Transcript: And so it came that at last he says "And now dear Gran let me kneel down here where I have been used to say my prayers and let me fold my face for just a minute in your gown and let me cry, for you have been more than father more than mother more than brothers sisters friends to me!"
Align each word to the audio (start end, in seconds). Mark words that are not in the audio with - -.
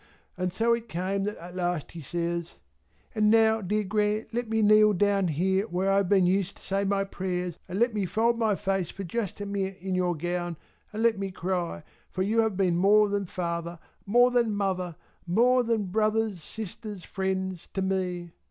And 0.35 0.51
so 0.51 0.73
it 0.73 0.89
came 0.89 1.25
that 1.25 1.37
at 1.37 1.55
last 1.55 1.91
he 1.91 2.01
says 2.01 2.55
"And 3.13 3.29
now 3.29 3.61
dear 3.61 3.83
Gran 3.83 4.25
let 4.33 4.49
me 4.49 4.63
kneel 4.63 4.93
down 4.93 5.27
here 5.27 5.67
where 5.67 5.91
I 5.91 5.97
have 5.97 6.09
been 6.09 6.25
used 6.25 6.57
to 6.57 6.63
say 6.63 6.83
my 6.83 7.03
prayers 7.03 7.59
and 7.69 7.77
let 7.77 7.93
me 7.93 8.07
fold 8.07 8.39
my 8.39 8.55
face 8.55 8.89
for 8.89 9.03
just 9.03 9.41
a 9.41 9.45
minute 9.45 9.77
in 9.79 9.93
your 9.93 10.15
gown 10.15 10.57
and 10.91 11.03
let 11.03 11.19
me 11.19 11.29
cry, 11.29 11.83
for 12.09 12.23
you 12.23 12.39
have 12.39 12.57
been 12.57 12.77
more 12.77 13.09
than 13.09 13.27
father 13.27 13.77
more 14.07 14.31
than 14.31 14.55
mother 14.55 14.95
more 15.27 15.61
than 15.63 15.83
brothers 15.85 16.41
sisters 16.41 17.03
friends 17.05 17.67
to 17.75 17.83
me!" 17.83 18.31